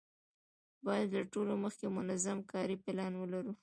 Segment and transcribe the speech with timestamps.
[0.85, 3.53] باید له ټولو مخکې منظم کاري پلان ولرو.